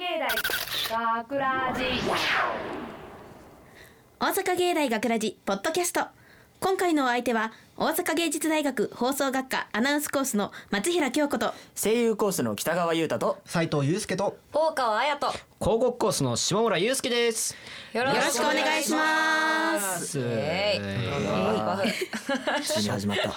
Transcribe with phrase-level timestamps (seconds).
[0.00, 0.30] 芸大
[1.18, 1.82] 学ラジ
[4.18, 6.06] 大阪芸大学ラジポッドキャスト。
[6.58, 15.26] 今回のお相手は大阪芸術大学放送学科アナウンスコースの松平京子と声優コースの北川優太と斉藤祐介と大川彩と。
[15.28, 17.54] 広告コースの下村祐介です。
[17.92, 20.24] よよろしくお願いします急
[22.80, 23.30] に始まった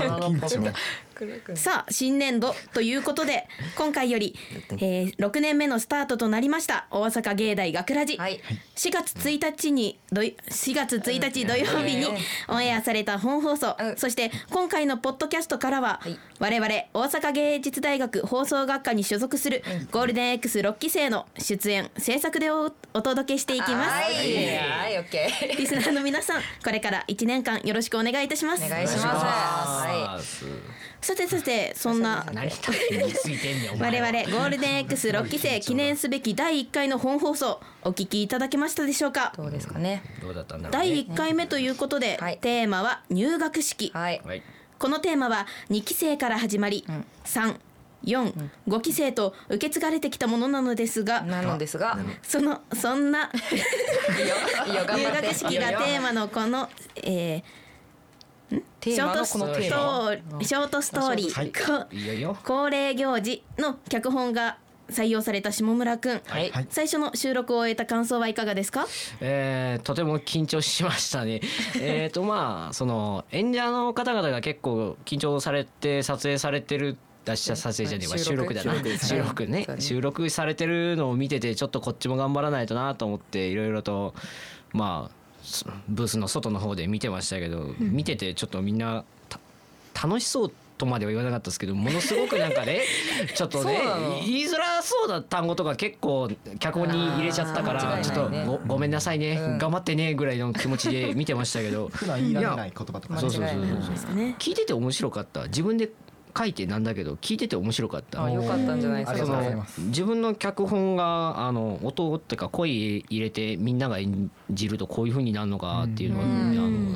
[1.56, 4.36] さあ新年度ということで 今回より、
[4.72, 8.42] えー、6年目のスタートとなりました大阪芸大学ラジ、はい。
[8.76, 12.08] 4月1日にどい4月1日土曜日に
[12.48, 13.98] オンエアされた本放送、うん。
[13.98, 16.16] そして今回のポッドキャストからは、い。
[16.40, 23.90] 我々大阪芸術大学放送学科に所属するゴールデン X6 期生の出演制作でおお届けしていきます。
[23.92, 24.14] はい。
[24.58, 28.66] はいオッケーリスナーの皆さんこれから1年間よろしくお願いいたします。
[28.66, 29.06] お願いします。
[29.06, 30.20] は
[31.04, 32.26] さてさてそんな。
[32.32, 39.34] 我々ゴールデン X6 期生記念すべき第1回の本放送お聞きいただけましたでしょうか？
[39.34, 40.02] いどうですかね？
[40.22, 40.70] どうだったんだ？
[40.70, 40.90] ろうね。
[40.90, 43.92] 第1回目ということで、はいテーマは入学式。
[43.94, 44.22] はい。
[44.26, 44.42] はい。
[44.80, 46.86] このテーマは2期生から始まり、
[47.26, 47.58] 3
[48.06, 51.98] 4、5期生と受け継がれてきたものなのですがなのですが。
[52.22, 53.30] そのそんな
[54.68, 57.44] 入学式がテーマのこの、えー
[58.84, 60.38] テーマのこのテーマ。
[60.38, 62.36] マショートストーリー。
[62.44, 64.58] 恒例行事の脚本が
[64.90, 66.52] 採用された下村くん、はい。
[66.52, 66.68] はい。
[66.70, 68.86] 最初の収録を終えた感想はいかがですか？
[69.22, 71.40] えー、とても緊張しましたね。
[71.80, 76.98] えっとまあその演者の方々が結構緊張されて撮影されてる。
[77.26, 78.74] 出した撮影じゃねえわ収収録録だな。
[78.74, 79.68] 収録収録ね。
[79.80, 84.14] 収録されてるのを見ててちょっとこっちも頑張らないとなと思っていろいろと
[84.74, 85.23] まあそ
[85.88, 89.40] ブースの外の方で見てましたけど、見ててちょっとみんなた
[90.08, 92.82] 楽しそうとまでは言わなかったですけどものすごくなんかね
[93.36, 93.80] ちょっとね
[94.26, 99.58] 言いづらそうな単語とか結構脚本に入れちゃったかあらちょっとごごめんなさいね、うん。
[99.58, 101.90] 頑張ってねぐらいの気持ちで見てましたけど。
[101.90, 103.20] 普段言いられない言葉とか。
[103.20, 103.58] そうそうそうそう。
[103.60, 104.36] 間違いないですかね。
[104.40, 105.44] 聞いてて面白かった。
[105.44, 105.90] 自分で
[106.36, 108.24] 書いてなんだけど聞いてて面白かった。
[108.24, 109.66] あよかったんじゃないですか。
[109.88, 116.32] 自分の脚本があの音っていうか声入れてみんなが演じるとこういう風になるのかっていうのが、うん。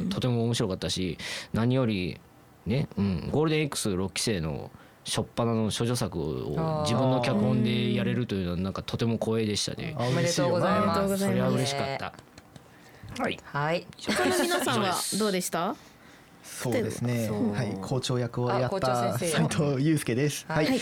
[0.01, 1.17] あのとても面白かったし
[1.53, 2.19] 何より
[2.65, 4.71] ね、うん、ゴールデン X6 期生の
[5.05, 9.95] 初っ端の処女作を自分の脚本でやれるというのはなんかとても光栄でしたね。
[9.97, 11.23] あおめでとうございますおめでとうございます。
[11.25, 12.13] それは嬉しかった。
[13.23, 13.39] はい。
[13.45, 13.87] はい。
[13.97, 15.75] 他の皆さんはどうでした？
[16.47, 17.29] そうですね。
[17.53, 20.45] はい校長役をやった斉藤祐介です。
[20.47, 20.65] ははい。
[20.65, 20.79] い、う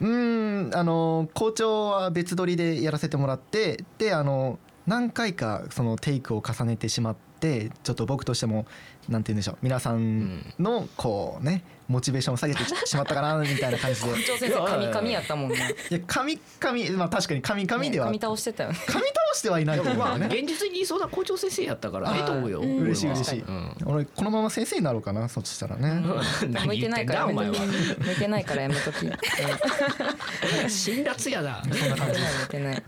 [0.00, 8.64] ーんあの校長は別撮りでやらせてもらってであの何回かそのテイクを重ねてしまってちょっと僕としても
[9.08, 9.58] なんて言うんでしょう。
[9.62, 14.06] 皆さんのこうねモチベーションを下げてしまったかな みたいな感じで。
[14.06, 15.74] 校長先生神々やったもんね。
[15.90, 18.06] いや神神まあ確かに神々では。
[18.06, 18.78] 神倒してたよね。
[18.86, 20.26] 神倒してはいないと思ね。
[20.26, 22.60] 現実にいそうな校長先生やったからええと思うよ。
[22.60, 23.76] 嬉しい嬉しい、うん。
[23.86, 26.02] 俺このまま先生になろうかなそっちしたらね、
[26.66, 27.58] 向いてないからやめとき。
[27.58, 29.06] 向いてないからやめとき。
[29.06, 29.12] うん。
[30.68, 31.62] 辛辣やな。
[31.64, 32.82] 向いてない。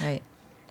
[0.00, 0.22] はい。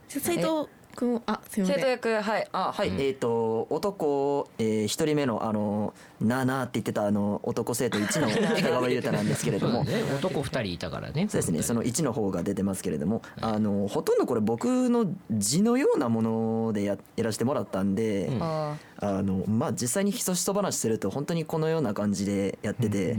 [0.08, 2.48] 斉藤くんあすみま生徒せん役はい。
[2.52, 9.84] あはい、えっ、と男えー一、人目のあのなあなあって言ってたあの男生徒1の 北川優太なんですけれども。
[9.84, 11.28] ね 男二人いたからね。
[11.30, 13.22] そうですねその1の方が出てますけれども。
[13.42, 18.42] あのほとんどこれ僕の字のようなものでややらせてもらったんで、うん。
[18.42, 23.16] ああのまあ実際にひそひそ話すると本当にこのような感じでやってて、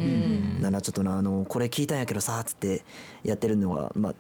[0.61, 2.83] ななちょっとなあのこれ聞いたんやけどさっつって
[3.23, 4.15] やってるのがまあ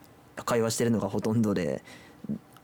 [0.44, 1.82] 会話してるのがほとんどで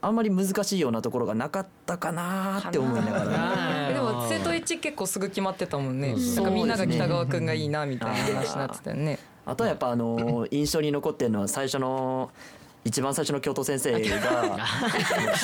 [0.04, 3.88] あんまり難しいようなところがなかったかなって思いながら。
[3.88, 6.08] ーでも生徒一結構すぐ決まってたもんね。
[6.08, 9.18] うんなんかみんなが北川くんがいいなみたいな話になってたよね。
[9.46, 12.30] あとはやっぱあの印象に残ってるのは最初の
[12.84, 14.58] 一番最初の教頭先生が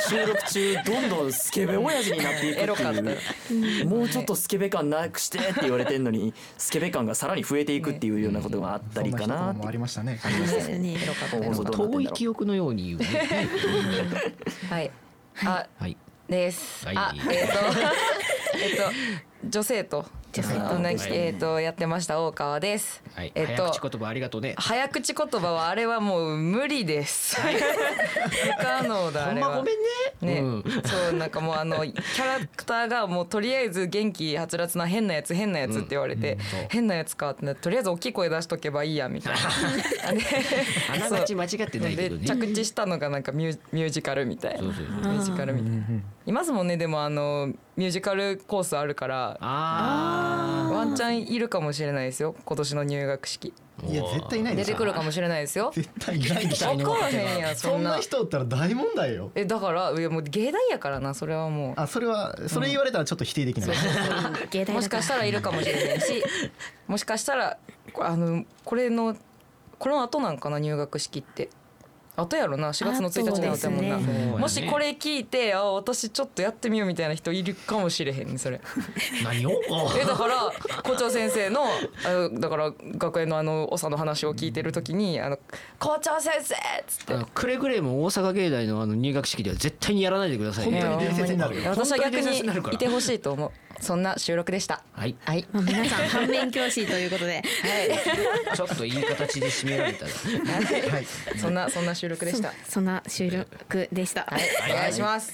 [0.09, 3.01] 収録中どんどんスケベ親父になっていくエロかって
[3.53, 3.87] いう。
[3.87, 10.21] もうちょっとスケベ感なくしてって言われてんのにスケベ感がさらに増えていくっていうようなことがあったりかそんなな一言もありましたね。
[11.65, 13.49] 遠い記憶のように言うね。
[14.69, 14.91] たはい。
[15.45, 15.97] あはい。
[16.29, 16.85] です。
[16.87, 16.97] はい。
[16.97, 17.29] あえっと
[18.59, 18.83] えっと
[19.49, 23.33] 女性と女性とねえっとやってました大川ですはい。
[23.35, 24.55] えっと早口言葉ありがとうね。
[24.59, 27.35] 早口言葉はあれはもう無理です。
[27.41, 29.49] 不可能だあれは。
[29.49, 30.35] ほんまごめんね。
[30.35, 40.13] ね、うんそうなんかもうあのキャラクターがもうとりあえず元気はつらつな変なやつ変なやつって言われて、そう変なやつかってとりあえず大きい声出しとけばいいやみたいな。
[40.13, 40.23] で
[40.95, 42.23] あながち間違ってないけどね。
[42.23, 53.55] で着地したのがなんかミューミュージカルみたいなミュージカルみたいないますもんねでもあのミュージカルコースあるからあワンチャンいるかもしれないですよ今年の入学式。
[53.87, 55.71] いや絶対いない出てくるかもしれないですよ。
[55.73, 56.75] 絶対いないでしょ。
[56.77, 59.31] 分からへんやんそんな人おったら大問題よ。
[59.37, 61.81] えだからいやもう芸大やからなそれはもう。
[61.81, 63.71] あそれはそれ言われたらちょっと否定できない、
[64.51, 66.23] 芸大だかもしからしたらいるかもしれないし
[66.89, 67.57] もしかしたら
[67.93, 69.17] こあのこれの
[69.79, 71.49] この後なんかな入学式って
[72.19, 74.37] 後やろな4月の1日の後やもんな、ね。
[74.37, 78.61] もしこれ聞いてあ私ちょっとやってみようみたいな人いるかもしれへんねそれ。
[79.23, 79.53] 何を？
[80.01, 81.63] えだから校長先生の
[82.05, 85.39] あのだから学園のあの長の話を聞いてる時に「あの
[85.79, 87.27] 校長先生!」っつって。
[87.35, 90.83] くれぐれも大阪芸大のあの入学式では絶対にやらないでくださいね。
[90.83, 91.61] 本当に伝説になるよ。
[91.63, 94.83] いや私は逆にいてほしいと思うそんな収録でした。
[94.93, 95.17] はい。
[95.25, 95.47] はい。
[95.53, 97.43] まあ皆さん反面教師ということで。
[98.55, 100.13] ちょっといい形で締められたら。
[100.93, 101.07] はい。
[101.39, 102.53] そんなそんな収録でした。
[102.69, 104.43] そんな収録でした、はい。
[104.71, 105.33] お願いします。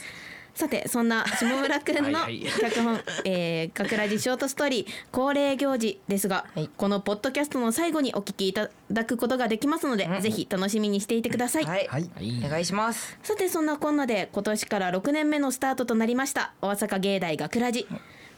[0.55, 2.45] さてそんな下村くんのはいはい。
[2.45, 6.71] 脚本「えー、かくらじショートストーリー恒例行事」ですが、はい。
[6.77, 12.09] このポッドキャストの最後にお聞きいただくことができますので、ぜひ楽しみにしていてください、はい、はい。
[12.45, 13.19] お願いします。
[13.25, 17.89] さてそんなこんなで今年から6年目のスタートとなりました大阪芸大学ラジ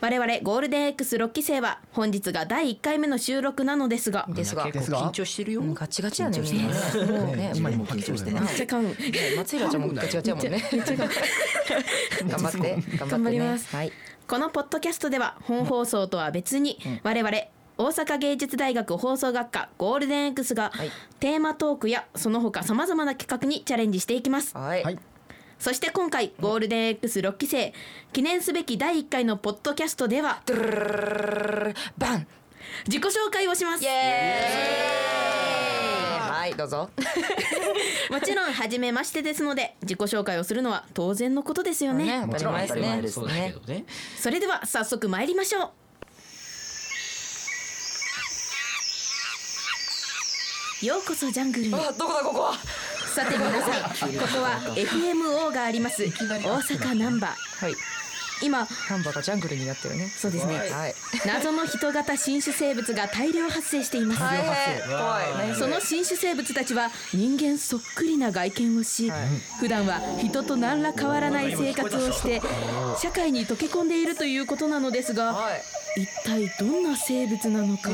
[0.01, 4.27] 我々ゴールデン X6 期生は本日が第1回目の収録なのですが。
[4.29, 4.71] ですが。
[4.71, 5.61] 結構緊張してるよ。
[5.63, 6.39] うんガチガチやね。
[6.41, 7.19] みんなね。
[7.25, 8.95] もうね今にも緊張してねめっちゃ買うね。
[9.37, 10.63] 松平ちゃんもガチガチやもんね。
[12.29, 12.83] 頑張って。
[12.99, 13.93] 頑 頑張りますはい。
[14.29, 17.37] このポッドキャストでは本放送とは別に我々
[17.79, 20.91] 大阪芸術大学放送学科ゴールデン X がはい。
[21.21, 24.55] テーマトークやその他さまざまな企画にチャレンジしていきます。
[24.57, 24.83] はい。
[24.83, 24.99] はい
[25.59, 27.73] そして今回ゴールデン X6 期生
[28.13, 30.43] 記念すべき第1回のポッドキャストでは
[31.99, 32.27] バン
[32.87, 36.91] 自己紹介をしますイエーイはいどうぞ
[38.11, 43.85] もちろん初めましてですので自己紹介をするのは当然のことですよねね当たり前ですね当たり前ですそうだけどね
[44.19, 45.73] それでは早速参りましょ
[50.83, 52.53] うようこそジャングルへあどこだここは
[53.17, 56.05] さて皆さんここは FMO があります。
[56.05, 57.65] 大阪ナンバー。
[57.65, 57.75] はい。
[58.43, 58.67] 今。
[58.91, 60.09] ナンバーがジャングルになってるね。
[60.09, 60.57] そうですね。
[60.59, 60.95] はい。
[61.27, 64.21] 謎の人型新種生物が大量発生しています。
[64.21, 65.49] 大変怖い。
[65.49, 69.13] 何その新種生物たちは人間そっくりな外見をし、
[69.59, 72.41] 普段は人と何ら変わらない生活をして
[73.01, 75.63] 社会に溶け込んでいるということなのですがはい。
[75.99, 77.91] 一体どんな生物なのか。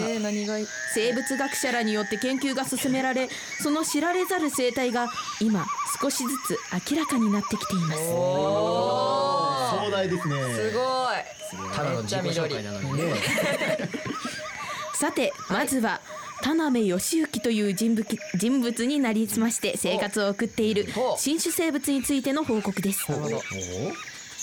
[0.94, 3.28] 生物学者らによって研究が進められ
[3.60, 5.66] その知られざる生態が今
[6.00, 6.58] 少しずつ
[6.90, 9.41] 明らかになってきています
[9.84, 10.34] 壮大ですね。
[10.54, 11.72] すごい。
[11.74, 13.14] ただの自己紹介なのにね。
[14.94, 16.00] さてまずは
[16.42, 18.06] 田辺義行という人物
[18.36, 20.86] 人物になりすまして生活を送っている
[21.16, 23.06] 新種生物についての報告です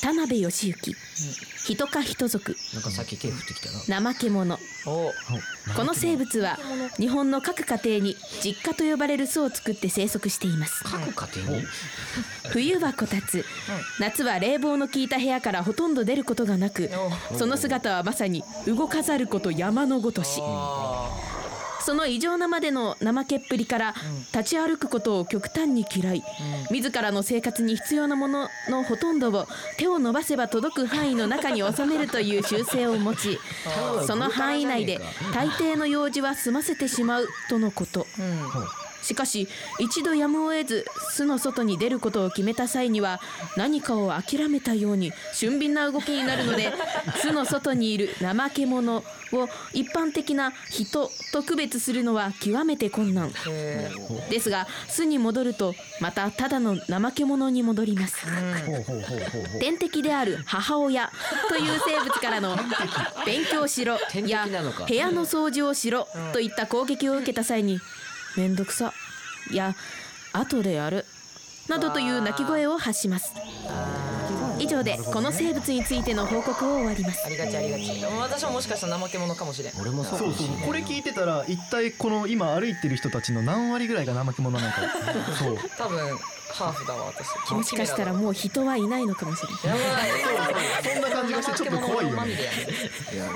[0.01, 0.95] 田辺義行。
[1.65, 2.55] 人か人族。
[2.73, 4.11] なんかさっき手振ってきたな。
[4.11, 4.57] 怠け者。
[4.87, 5.11] お。
[5.75, 6.57] この生物は
[6.97, 10.83] 日本の各家庭に実家と呼ばれる巣を作って生息しています。
[10.83, 11.65] 各家庭に？
[12.49, 13.45] 冬はこたつ。
[13.99, 16.89] 夏は冷房の効いた部屋からほとんど出ることがなく
[17.37, 20.41] その姿はまさに動かざること山のごとし
[21.89, 23.95] その異常なまでの怠けっぷりから
[24.31, 26.23] 立ち歩くことを極端に嫌い。
[26.69, 29.47] 自らの生活に必要なもののほとんどを
[29.77, 33.39] 手を伸ばせば届く範囲の中に収めるという習性を持ち
[34.05, 35.01] その範囲内で
[35.33, 38.05] 大抵の用事は済ませてしまうとのこと
[39.01, 39.47] しかし
[39.79, 43.19] 一度やむを得ず巣の外に出ることを決めた際には
[43.57, 46.73] 何かを諦めたように俊敏な動きになるので
[47.21, 53.31] 巣の外にいる怠け者を一般的な人と区別するのは極めて困難。
[53.47, 53.91] え
[54.29, 58.17] ですが巣に戻るとまたただの怠け者に戻ります。
[59.59, 61.11] 天敵である母親
[61.47, 62.57] という生物からの
[63.25, 64.47] 勉強しろや
[64.87, 67.79] 部屋の掃除をしろといった攻撃を受けた際に
[68.37, 68.93] めんどくさ。
[69.51, 69.75] や
[70.33, 71.05] 後でやる。
[71.67, 73.33] などという鳴き声を発します。
[74.59, 77.25] 以上でこの生物についての報告を終わります。
[77.25, 78.03] ありがちありがち。
[78.19, 79.73] 私はもしかしたら怠け者かもしれん。
[79.79, 80.47] 俺もそうかそうそう。
[80.47, 84.81] もしれないこれ聞いてたら一体この今歩いてる人たちの何割ぐらいが怠け者なのか。
[85.37, 85.57] そう。
[85.77, 86.19] 多分
[86.49, 87.29] ハーフだわ私。
[87.53, 89.79] もしかしたらもう人はいないのかもしれない。
[90.93, 92.33] そんな感じがしてちょっと怖いよね。
[93.13, 93.33] いやだっ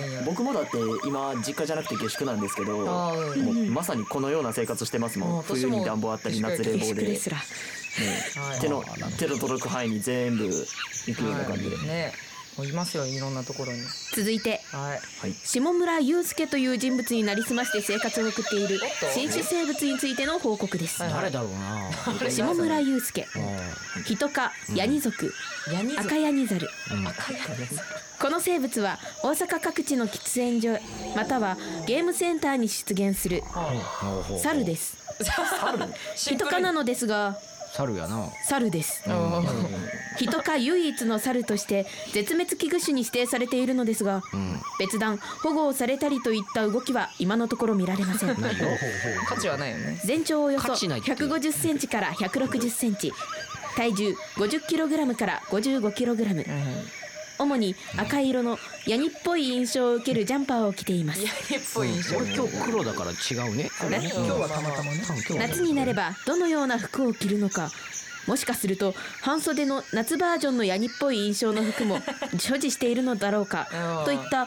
[0.00, 5.42] て僕もだって今実家じゃなくて下宿なんですけどもうまさにこのような生活してますもん。
[5.42, 7.36] 冬に暖房あったり夏冷下房で、ですら。
[7.36, 8.60] はい。
[8.60, 8.84] 手の
[9.18, 10.44] 手の届く範囲に全部
[11.06, 12.29] 行くような感じで、ね
[12.60, 13.78] もういますよいろんなところに。
[14.14, 15.32] 続いてはい。
[15.32, 18.78] 下村祐介という人物になりすまして生活を送っている
[19.14, 22.30] 新種生物についての報告です、はい誰だろうな。
[22.30, 23.26] 下村祐介。
[23.34, 25.32] あヒト科ヤニ属、
[25.72, 27.08] ヤニ赤ヤニザルうん。
[27.08, 27.44] 赤ヤニ
[28.20, 30.78] この生物は大阪各地の喫煙所
[31.16, 33.42] またはゲームセンターに出現する
[34.42, 34.98] 猿です。
[36.16, 37.38] ヒト科なのですが
[37.74, 38.28] 猿やな。
[38.44, 39.02] 猿です。
[39.08, 39.44] うん。
[40.18, 44.60] ヒト科唯一の猿として絶滅危惧種に指定されているのですがうん。
[44.78, 48.34] 別段保護をされたりといった動きは今のところ見られません。
[49.26, 50.00] 価値はないよね。
[50.04, 53.12] 全長およそ価値ないって150センチから160センチ。
[53.76, 56.44] 体重50キログラムから55キログラム
[57.40, 61.22] 主に赤色のヤニっぽい印象を受けるジャンパーを着ています。
[61.22, 62.16] ヤニっぽい印象。
[62.18, 63.64] 俺今日黒だから違うね。
[63.64, 65.02] ね今日はたまたまね。
[65.06, 67.70] 多分今日夏になればどのような服を着るのか。
[68.26, 72.00] もしかすると半袖の夏バージョンのヤニっぽい印象の服も
[72.38, 73.68] 所持しているのだろうか。
[73.98, 74.04] うん。
[74.04, 74.46] といった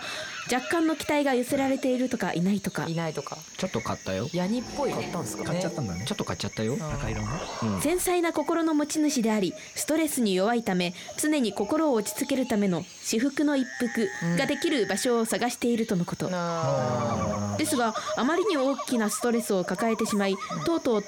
[0.51, 2.85] 若干の期待が寄せられているとかいないとか。
[2.87, 3.37] いないとか。
[3.57, 4.29] ちょっと買ったよ。
[4.33, 5.11] ヤニっぽいね。
[5.45, 6.03] 買っちゃったんだね。
[6.05, 6.75] ちょっと買っちゃったよ。
[6.79, 7.81] 赤色の。
[7.81, 20.35] 繊細な心の持ち主でありストレスに弱いため常に心を落ち着けるための至福の一服ができる場所を探しているとのこと、なですがあまりに大きなストレスを抱えてしまい
[20.65, 21.03] とうとう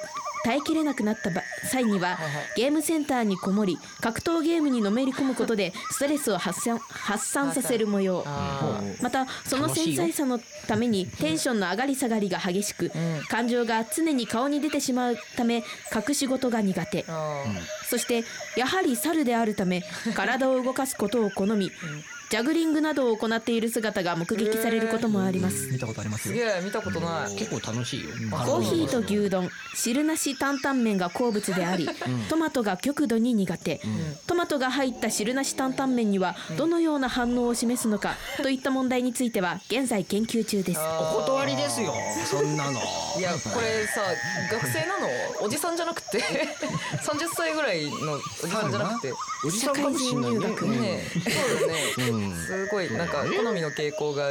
[0.45, 2.19] 耐えきれなくなった場際には
[2.55, 8.23] ゲームセンターにこもり格闘ゲームにのめり込むことでストレスを発散発散させる模様。
[8.27, 12.91] あまたその繊細さのためにテンションの上がり下がりが激しく
[13.27, 15.63] 感情が常に顔に出てしまうため
[16.07, 17.05] 隠し事が苦手。
[17.07, 17.43] あ
[17.89, 18.23] そして
[18.55, 19.83] やはり猿であるため
[20.15, 21.71] 体を動かすことを好み
[22.29, 25.67] ジャグリングなどを行っている姿が目撃されることもあります。
[25.72, 27.36] 見たことありますすげえ見たことない。
[27.36, 28.10] 結構楽しいよ。
[28.32, 31.88] コーヒーと牛丼汁なし担々麺が好物であり
[32.29, 33.79] トマトが極度に苦手。
[34.25, 40.79] トマトが入った汁なし担々麺にはどのような反応を示すのかといった問題については現在研究中です。
[40.79, 41.94] お断りですよ。
[42.25, 42.79] そんなの。
[43.17, 44.01] いやこれさ
[44.51, 45.08] 学生なの？
[45.46, 46.20] おじさんじゃなくて。
[47.05, 49.13] 30歳ぐらいのおじさんじゃなくて。
[49.46, 50.39] おじさんかもしんないね。
[50.41, 51.20] 社会人ねえ。
[51.20, 51.84] そうだよね。
[52.10, 54.29] うんすごいなんか好みの傾向が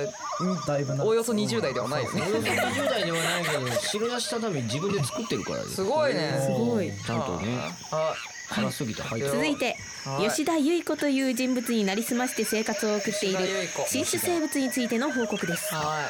[0.67, 6.33] だいぶなおおよそ20代ではないよねおよそ20代ではないけど汁なしたために自分で作ってるからですすごいね。
[6.41, 6.91] すごい。
[6.91, 7.59] ちゃんとね
[7.91, 8.15] あ。
[8.51, 10.29] 辛すぎて入ってる続いてはい。
[10.29, 13.39] 吉田由衣子という人物になりすまして生活を送っている
[13.87, 15.75] 新種生物についての報告です。
[15.75, 16.09] は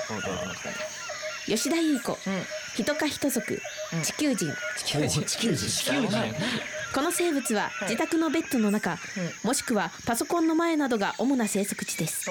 [1.46, 1.50] い。
[1.50, 2.30] 吉田由衣子。
[2.30, 2.42] うん。
[2.74, 3.60] ヒト科ヒト族
[4.02, 4.52] 地球人。
[4.78, 5.24] 地球人。
[5.24, 5.68] 地球人。
[5.68, 6.10] 地球人
[6.94, 8.98] この生物は自宅のベッドの中、
[9.42, 12.30] もしくはパソコンの前などが主な生息地です。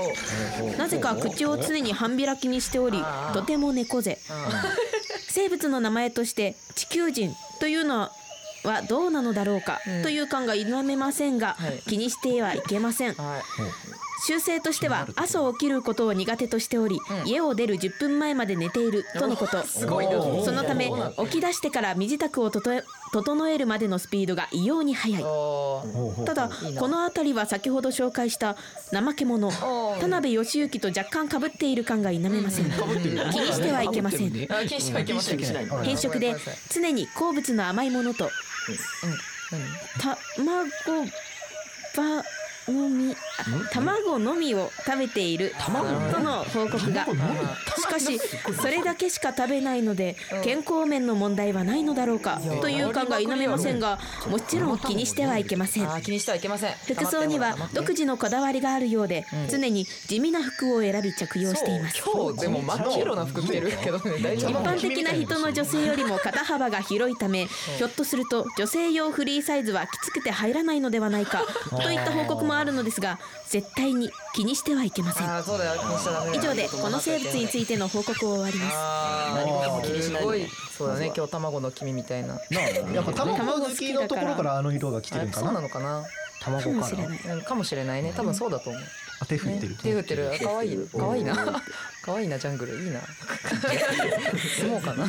[0.77, 3.03] なぜか口を常に半開きにしており
[3.33, 4.17] とても猫背。
[5.27, 8.09] 生物の名前として地球人というの
[8.63, 10.03] はどうなのだろうかうん。
[10.03, 11.79] という感が否めませんがはい。
[11.89, 13.15] 気にしてはいけません
[14.23, 19.61] はい習性としては朝起きることを苦手としており、家を出る10分前まで寝ているとのこと。
[19.63, 20.13] すごいな。
[20.43, 20.89] そのため
[21.25, 25.23] 起き出してから身支度を整えるまでのスピードが異様に速い。
[26.25, 26.79] ただいいな。
[26.81, 28.55] この辺りは先ほど紹介した
[28.91, 32.71] 怠け者ー田辺義行と若干かぶっている感が否めません。
[32.71, 34.31] 気にしてはいけません。
[35.83, 36.35] 変色で
[36.71, 38.31] 常に好物の甘いものとうん。
[40.45, 41.11] 何卵
[41.95, 42.23] ば
[42.71, 43.15] のみあ
[43.71, 45.71] 卵のみを食べていると
[46.19, 47.05] の報告が。
[47.77, 48.19] しかし
[48.61, 56.01] それだけしか食べないので健康面の問題はないのだろうかという感が否めませんがもちろん気にしてはいけません。
[56.01, 56.73] 気にしてはいけません。
[56.85, 62.01] 服装には独自のこだわりがあるようで常に地味な服を選び着用しています。
[62.03, 64.63] 今日でも真っ黄色な服着てるけどね一夫。
[64.63, 75.27] 般的な人の女性よりも肩幅が広いためひょっとすると女性用フリーサイズはきつくて入らないのではないかといった報告もあるのですが絶対に気にしてはいけません。
[76.33, 78.73] 以上でこの生物についての報告を終わります。
[78.75, 80.47] あ何もー気にしないすごい。
[80.77, 81.11] そうだね。
[81.15, 82.39] 今日卵の黄身みたいな。
[82.93, 86.03] やっぱ卵好きのところからあの色が来てるんかあそうななのかな。
[86.03, 86.07] か
[86.41, 87.19] 卵からもしれない。
[87.25, 88.13] うんかもしれないね。
[88.15, 88.81] 多分そうだと思う
[89.23, 89.77] あ手振ってるね。
[89.81, 90.31] 手振ってる。
[90.43, 91.61] 可愛い可愛いな。
[92.03, 92.83] 可愛いなジャングル。
[92.83, 92.99] いいな。
[94.59, 95.07] 住もうかな。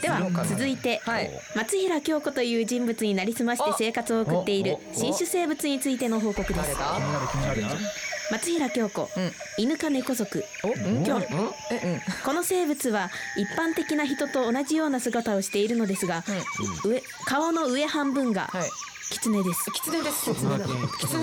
[0.00, 1.30] では続いてはい。
[1.54, 6.70] 松平京子という人物になりすまして生活を送っている新種生物についての報告です。
[8.30, 9.32] 松平京子うん。
[9.58, 11.52] 犬か猫族キョン。
[11.70, 16.24] えこの生物は一般的な人と同じような姿をしているのですが、
[16.84, 18.70] 上顔の上半分がうんはい
[19.10, 19.70] 狐です。
[19.72, 20.30] 狐です。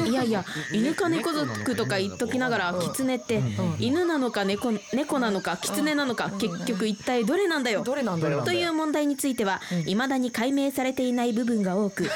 [0.08, 3.42] いやいや犬か猫族とか言っときながら狐って
[3.80, 7.84] 犬なのか猫猫なのか狐なのか結局一体どれなんだよ。
[7.84, 8.44] どれなんだよ。
[8.44, 12.10] という問題については未だに解明されていない部分が多く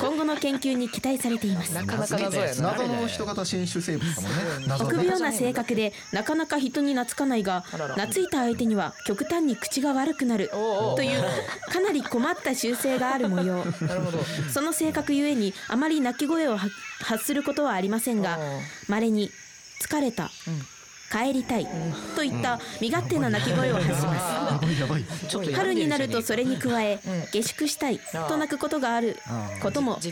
[0.00, 1.74] 今後の研究に期待されています。
[1.74, 2.72] なかなか謎やな。
[2.72, 4.06] 謎の人型新種生物
[4.84, 11.24] 臆病な性格でなかなか人に懐かないが懐いた相手には極端に口が悪くなるという
[11.72, 13.64] かなり困った習性がある模様。
[13.64, 14.18] なるほど。
[14.52, 16.68] その性格ゆえにあまり鳴き声をは
[17.00, 18.38] 発することはありませんが
[18.88, 19.30] 稀に
[19.82, 20.30] 「疲れた」
[21.10, 21.66] 帰りたい」
[22.14, 24.06] といった身勝手な鳴き声を発します。
[24.06, 25.04] やばいやばい。
[25.28, 27.26] ちょっと春になるとそれに加えうん。
[27.32, 29.18] 下宿したいと鳴くことがある
[29.62, 30.10] ことも確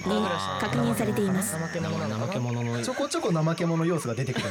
[0.78, 1.56] 認されています。
[2.82, 4.46] ちょこちょこ怠け者要素が出てくる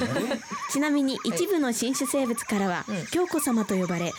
[0.71, 4.11] ちなみに一部の新種生物からは京子様と呼ばれ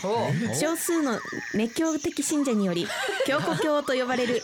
[0.59, 1.19] 少数の
[1.55, 2.87] 熱狂的信者により
[3.27, 4.43] 京子教と呼ばれる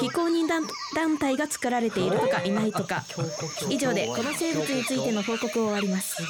[0.00, 3.04] 非公認団団体が作られているとかいないとか
[3.68, 6.22] 以上でこの生物についての報告を終わります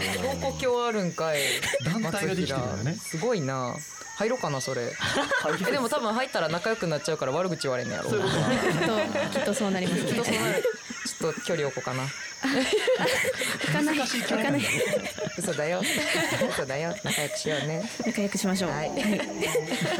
[0.00, 1.40] すげえじゃん京子教あるんかい
[1.84, 2.94] 団体ができてるからね。
[2.94, 3.76] すごいな。
[4.16, 4.92] 入ろうかなそれ。
[5.68, 8.24] えでも多分入ったら仲良くなっちゃうから悪口言われんのやろきっと
[9.38, 10.62] きっとそうなりますきっとそうねなる。
[10.62, 12.04] ちょっと距離置こうかな。
[12.04, 13.98] 行かない。
[13.98, 14.62] 行かない。
[15.36, 15.82] 嘘だよ。
[16.48, 16.94] 嘘だよ。
[17.02, 17.90] 仲良くしようね。
[18.06, 18.92] 仲良くしましょう、はい。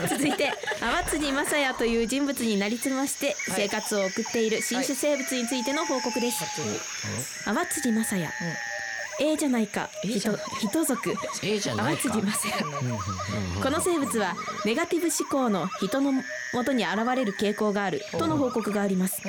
[0.09, 6.45] 続いて淡辻正也という人物になりすまして生活を送っている新種生物についての報告です、
[7.45, 8.31] 淡辻正也、
[9.21, 9.91] ええじゃないか。
[10.03, 11.15] 人人族。
[11.43, 12.11] ええじゃないか。
[13.63, 16.23] この生物はネガティブ思考の人のも
[16.65, 19.23] とに現れる傾向があるとの報告があります。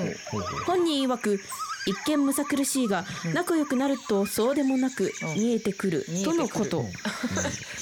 [0.66, 1.40] 本人曰く
[1.86, 6.86] 一見むさ苦しいが仲良くなるとそうでもなく見えてくるとのこと。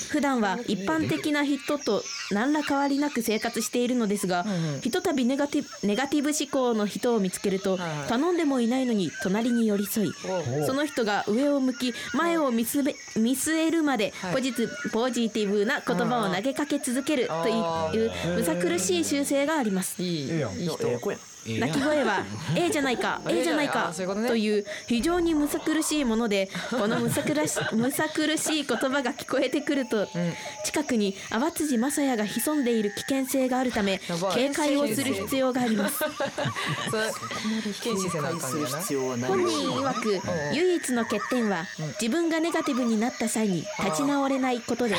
[0.10, 4.46] 普段は一般的な人と何ら変わりなく生活しているのですが
[4.82, 10.12] ひとたびネガティブネガティブ思考の人を見つけると頼んでもいないのに隣に寄り添い
[10.68, 14.34] その人が上を向き前を見据え見据えるまではい。
[14.34, 20.02] ポジティポジティブな言葉を投げかけ続けるというむさ苦しい習性があります。
[20.02, 20.30] いい。
[20.30, 20.78] いい人
[21.46, 22.24] 鳴き声は
[22.56, 23.22] 「え えじゃないか。
[23.28, 30.08] ええじゃないかあ」そういうこという非常にむさ苦しいものでこのむさ苦し むさ苦しい言葉が聞こえてくると
[30.64, 34.00] 近くに淡辻正也が潜んでいる危険性があるため
[34.34, 36.04] 警戒をする必要があります。
[39.28, 40.22] 本人曰く
[40.54, 41.66] 唯一の欠点は
[42.02, 44.96] 自分がネガティブになった際に立ち直れないことで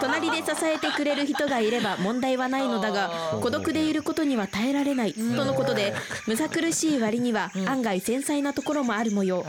[0.00, 5.83] 隣で支えてくれる人がいれば問題はないのだが孤独でいることには耐えられないとのことで
[6.26, 9.44] むさ苦しい割には案外繊細なところもある模様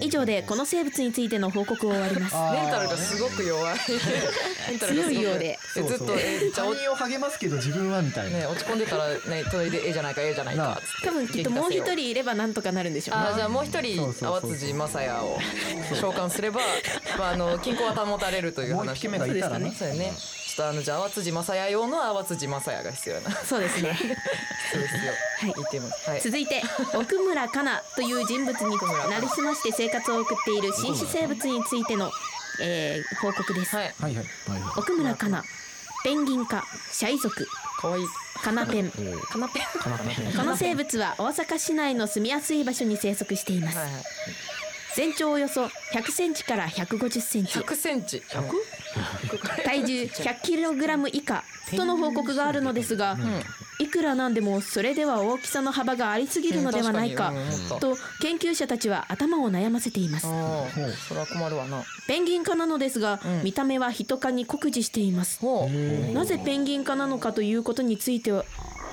[0.00, 2.34] 以上でこの生物についての報告を終わります。
[2.52, 3.78] メンタルがすごく弱い。
[4.78, 8.38] 強いようでえずっとえ他人を励ますけど自分はみたいな。
[8.38, 13.18] ね落ち込んでたらね隣でええじゃないかええじゃないかつって多分きっともう一人いればなんとかなるんでしょう。
[13.18, 13.36] ねあー。
[13.36, 15.38] じゃあもう一人淡辻正也を
[15.94, 16.60] 召喚すれば、
[17.18, 18.84] まあ、あの均衡は保たれるという話。
[18.84, 19.74] もう一匹目がいたらね。
[19.76, 20.12] そうやね
[20.50, 23.30] ちょっとあのじゃあ淡辻正也用の淡辻正也が必要やな。
[23.30, 23.94] そうですね。
[24.72, 25.12] そうですよ。
[25.38, 25.52] はい。
[25.54, 26.10] 言ってます。
[26.10, 26.20] はい。
[26.20, 28.76] 続いて 奥村かなという人物に
[29.08, 32.10] なりすまして生活を送っている新種生物についての、
[32.60, 33.94] えー報告です、はい。
[34.00, 34.26] はいはい。
[34.48, 35.44] はいは奥村かな。
[36.02, 37.46] ペンギン科シャイ族。
[37.80, 38.04] かわいい。
[38.42, 38.90] カナペン。
[38.90, 43.78] かなぺはいこの生物は大阪市内の住みやすい場所に生息しています。
[43.78, 43.88] はい
[44.96, 47.58] 全長およそ100センチから150センチ。
[47.58, 48.22] 100センチ。
[48.28, 49.64] 100?
[49.64, 51.44] 体重100キログラム以下。
[51.76, 53.16] との報告があるのですが、
[53.78, 57.32] いくらなんでもそれでは大きさの幅がありすぎるのではないか
[57.80, 60.26] と研究者たちは頭を悩ませています。
[60.26, 60.68] ああ
[61.08, 61.84] それは困るわな。
[62.06, 63.44] ペンギン科なのですが、うん。
[63.44, 65.40] 見た目は人科に酷似しています。
[66.12, 68.32] なぜペンギン科なのかということについて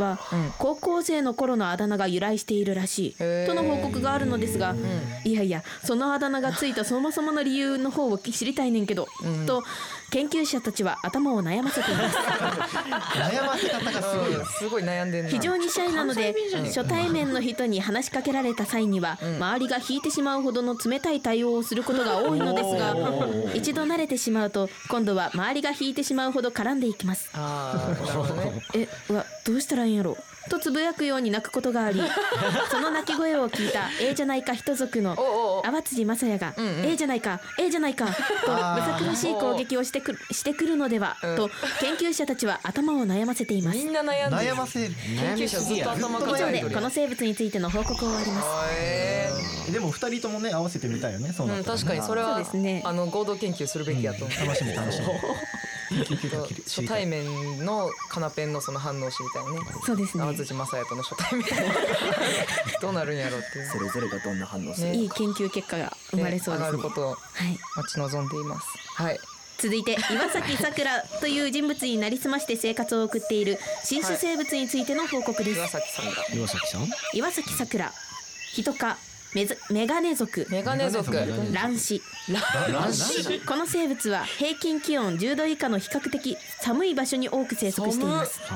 [0.04, 0.20] は
[0.58, 3.16] 高校生の頃のあだ名が由来しているらしい。
[3.46, 4.76] との報告があるのですが、
[5.24, 9.08] いやいやそのあだ名がついたそもそもの理由の方を知りたいねんけど、
[9.46, 9.64] と
[10.10, 12.16] 研究者たちは頭を悩ませています。
[12.16, 15.30] い悩ませ方がすごいようんすごい悩んでんな。
[15.30, 16.34] 非常にシャイなので
[16.68, 22.96] 初対面の人に話しかけられた際には周りが引いてしまうほどの冷たい対応をすることが多いのですが
[23.54, 27.30] 一度慣れてしまうと今度は周りが引いてしまうほど絡んでいきます。
[28.36, 28.62] ね。
[28.76, 30.18] えうわどうしたらいいんやろ
[30.50, 32.02] とつぶやくように泣くことがあり
[32.72, 38.06] その泣き声を聞いたええじゃないか人族の淡辻正也が「ええじゃないかええじゃないか」
[38.46, 43.78] とむさ苦しい攻撃をしてくるしてくるのではと研究者たちは頭を悩ませています。
[43.78, 44.52] みんな悩んでる。
[44.52, 48.48] 悩ませる研究者ずっと頭以上でこの生物についての報告を終わります。
[48.80, 49.32] え
[49.72, 51.84] でも二人ともね合わせてみたいよねそうーうんなったらね。
[51.84, 52.82] 確かにそれはそうですね。
[52.86, 54.46] あの合同研究するべきやと思う。
[54.46, 55.08] 楽しみ楽しみ
[55.90, 59.60] 初対面のカナペンのその反応を知りたいね。
[59.86, 60.24] そうですね。
[60.24, 61.46] 淡土正也との初対面
[62.82, 63.72] どうなるんやろうっていう。
[63.72, 66.72] それぞれがどんな反応するねいい研究結果が生まれそうです。
[66.72, 67.58] ね上がることをはい。
[67.76, 68.68] 待ち望んでいます。
[68.96, 69.20] はい。
[69.60, 76.06] 続いて岩崎さくらという人物になりすまして生活を送っている新種生物についての報告です、岩崎さん。
[76.06, 77.92] が岩崎さん岩崎さくら
[78.54, 78.98] 人科
[79.38, 80.48] メズメガネ族。
[80.50, 81.16] メガネ族。
[81.54, 83.40] 卵子乱視。
[83.46, 88.40] この生物は平均気温10度以下の比較的寒い場所に多く生息しています。
[88.40, 88.56] さ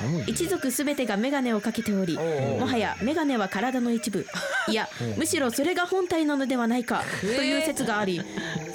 [0.00, 4.26] 寒い一族すべてがメガネをかけておりもはやメガネは体の一部。
[4.68, 4.86] いや
[5.16, 8.20] むしろそれが本体なのではないかという説があり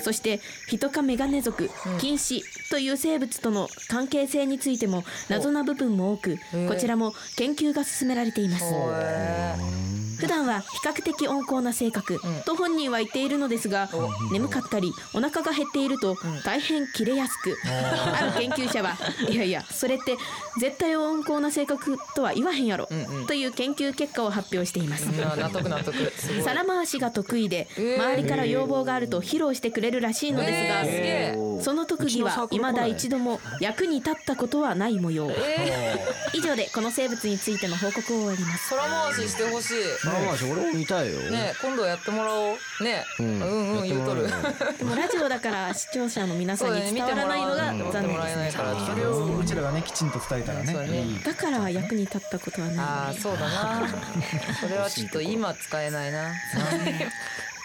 [0.01, 8.65] そしてヒト科メガネ族菌糸という生物との関係性についても謎な部分も多くこちらも研究が進められています。
[8.65, 12.17] へ普段は比較的温厚な性格。
[12.45, 13.89] と本人は言っているのですが
[14.31, 17.57] 眠かったりお腹が減っていると大変切れやすく。
[17.65, 18.95] ある研究者は
[19.29, 20.15] いやいやそれって
[20.61, 22.87] 絶対温厚な性格とは言わへんやろ。
[23.27, 25.09] という研究結果を発表しています。
[25.09, 25.93] ー納得納得。
[26.41, 27.95] 皿回しが得意でえー。
[27.95, 35.29] 周りから要望があると披露してくれるらしいのですがその特技は未だ一度も役に立ったことはない模様。
[35.31, 35.99] え
[36.33, 38.73] 以上でこの生物についての報告を終わります。
[38.73, 39.75] ー、空回ししてほしい
[40.17, 41.19] あまあ俺も見たいよ。
[41.31, 42.83] ね今度やってもらおう。
[42.83, 43.05] ね。
[43.19, 44.23] ううんんうん言うとる。
[44.23, 44.77] やってもらおうよ。
[44.77, 48.41] でもラジオだから視聴者の皆さんに伝わらないのが見てもらえ残念ですね。
[48.43, 52.85] ないからそれをうちらがねきちんと伝えたらねだから役に立ったことはあない。
[52.85, 53.87] あそうだな。
[54.61, 56.31] それはちょっと今使えないな。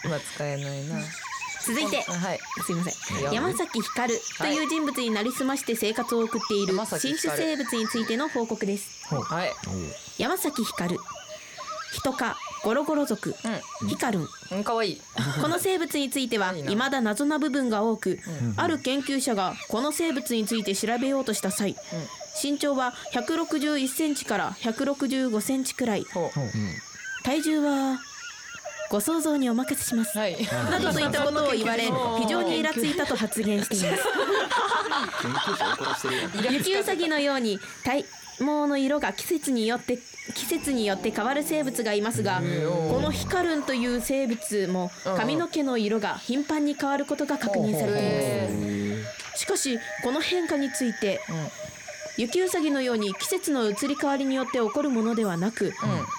[0.04, 1.00] 今使えないな。
[1.60, 2.02] 続いて。
[2.02, 2.40] はい。
[2.64, 3.32] すいません。
[3.32, 7.18] 山崎光という人物になりすまして生活を送っている新光。
[7.18, 8.88] 種生物についての報告です。
[9.14, 9.52] はい。
[10.18, 10.98] 山崎光
[11.92, 13.34] 人科ゴロゴロ族
[13.88, 14.22] ヒカルン。
[14.22, 15.00] うん可愛い
[15.42, 18.18] この生物については い未だ謎な部分が多く、
[18.56, 21.76] ある研究者がこの生物について調べようとした際、
[22.42, 26.04] 身長は161センチから165センチくらい。
[26.04, 26.30] ほ
[27.24, 27.98] 体重は
[28.90, 30.16] ご想像にお任せします。
[30.16, 30.36] うはい。
[30.70, 33.96] などといったことを言われ非常にイラついたと発言していま
[35.96, 36.08] す。
[36.50, 38.04] 雪ウサギのように体
[38.38, 39.98] 毛の色が季節によって
[40.34, 42.40] 季節によって変わる生物がいますが
[42.90, 49.38] このヒカルンという生物も髪の毛の色が頻繁に変わることが確認されていへます。
[49.38, 51.20] しかしこの変化について
[52.18, 55.72] 雪ウサギのように季節の移り変わりによって起こるものではなく、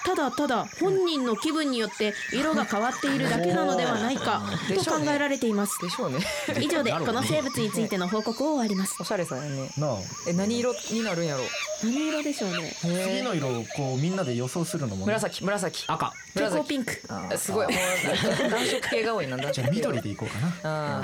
[0.05, 4.41] ただただ本人の気分によって色が変わっているだけなのではないか
[4.73, 5.77] と考えられています。
[5.81, 6.19] でしょうね。
[6.62, 8.95] 以上でこの生物についての報告を終わります。
[9.01, 9.69] おしゃれさやね。
[9.77, 9.97] なあ。
[10.27, 11.43] え何色になるんやろ？
[11.83, 12.73] 何色でしょうね。
[12.81, 15.05] 次の色をこうみんなで予想するのもね。
[15.07, 15.83] 紫紫。
[15.88, 16.13] 赤。
[16.33, 17.01] 蛍光紫ピンク。
[17.09, 17.67] あすごい。
[17.67, 20.47] もう暖色系が多いな暖 じゃあ緑でいこうかな。
[20.63, 21.01] あ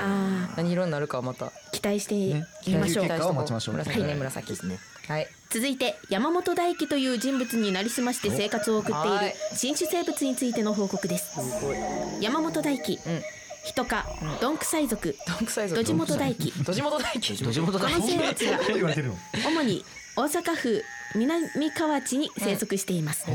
[0.54, 0.56] ー。
[0.56, 1.52] 何色になるかはまた。
[1.72, 4.14] 期待してねみましょう、結果を待ちましょう紫ねはい。
[4.16, 4.78] 紫ですね
[5.08, 5.28] はい。
[5.50, 9.28] 続いて山本大輝という人物になりすまして生活を送っていはい。
[9.30, 11.38] る新種生物についての報告です。
[12.20, 13.22] 山本大輝、うん。
[13.64, 14.06] 人科
[14.40, 15.16] どんくさい族。
[15.26, 17.88] どんくさいぞドジモト大輝ドジモト大輝この生物は
[18.74, 19.18] 言われてるの。
[19.44, 19.84] 主に
[20.16, 20.84] 大阪府
[21.16, 23.26] 南河内に生息しています、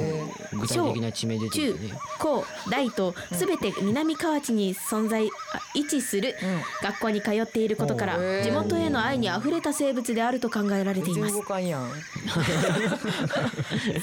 [0.54, 1.90] 具体的な地名出てる中
[2.20, 5.30] 高大とすべて南河内に存在あ
[5.74, 6.36] 位置する
[6.82, 11.34] 学校に通っていることから地元への愛にあふれた生物であると考えられています。
[11.36, 11.92] 動かんやん。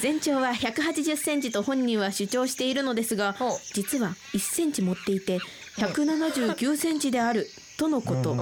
[0.01, 3.35] 全長は180センチと本人は主張しているのですが
[3.73, 5.39] 実は1センチ持っていて
[5.77, 7.47] 179センチである
[7.79, 8.33] とのこと、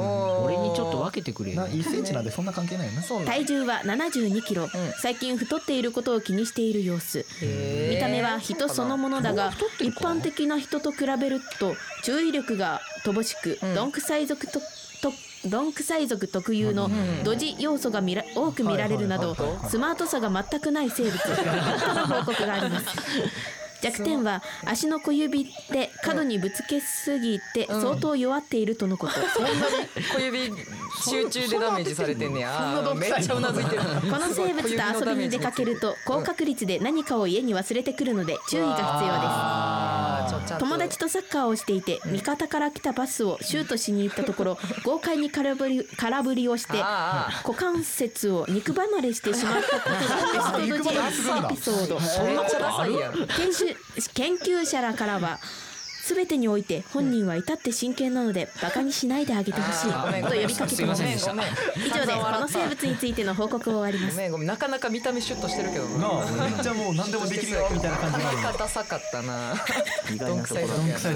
[0.43, 1.61] 俺にちょっと分けてくれよ。
[1.61, 4.67] な1センチなんでそんな関係ないよなそうなん体重は72キロ、
[4.99, 14.59] 最近太っていることを気にしている様子見た目は人そのものだが一般的な人と比べると注意力が乏しく、どんくさい族と
[15.01, 15.13] と
[15.47, 16.89] どんくさい族特有の
[17.23, 19.35] ドジ要素が見ら多く見られるなど
[19.69, 21.13] スマートさが全くない生物。
[21.21, 22.85] との報告があります
[23.81, 29.55] 弱点は足の小指で角にぶつけすぎて相当弱っているとのこと、そんなに
[30.13, 30.51] 小指
[31.05, 32.93] 集中でダメージされてんねや。
[32.95, 33.87] めっちゃうなずいてるこ
[34.17, 39.21] の生物と遊びに出かけると高確率で何かを家に忘れてくるので注意が必要で
[40.13, 40.16] す
[40.59, 51.99] 友達とサッカーをしていて味方から来たパスをシュートしに行ったところ 豪快に空振り空振りをしてあ股関節を肉離れしてしまったことがエピソード。
[54.13, 55.39] 研究者らからは
[56.07, 59.91] 全てにおいて本人は至って真剣なのでバカにしないであげてほしい。
[59.91, 64.45] あーごめんと呼びかけています以上で この生物についての報告を終わります。
[64.45, 65.85] なかなか見た目シュッとしてるけど。
[65.85, 69.55] ななあめっちゃもう何でもできるよみたいな感じになる なかなかダサかったな。
[70.17, 70.67] どんくさい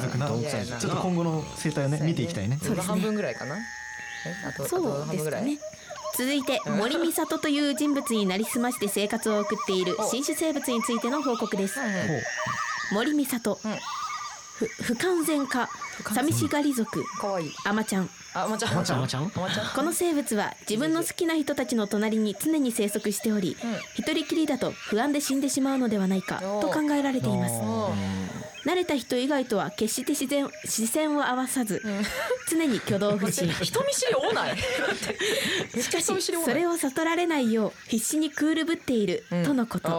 [0.02, 2.60] 族なちょっと今後の生態をね見ていきたいね。
[2.86, 3.58] 半分ぐらいかな。
[3.58, 5.58] えあとあとそうですかね
[6.16, 11.80] 続いて森美里という人物になりすまして生活を送っている新種生物についての報告です。
[12.92, 13.68] 森美里、ふ
[14.60, 15.70] 不完全化
[16.04, 17.52] 寂しがり族可愛い。
[17.66, 18.10] アマちゃん。
[18.34, 18.72] あまちゃん。
[18.72, 18.98] あまちゃん。
[18.98, 19.24] あまちゃん？
[19.24, 19.68] あまちゃん。
[19.76, 23.58] この生物は自分の好きな人たちの隣に常に生息しており、
[23.96, 27.56] 一人きりだと不安で死んでしまうのではないかと考えられています
[28.65, 31.82] 慣れた人以外とは決して自然視線を合わさず、
[32.50, 33.50] 常に挙動不審。
[33.62, 34.58] 人見知り多ない。
[35.82, 39.89] しかしそれを悟られないよう必死にクールぶっている、とのこと。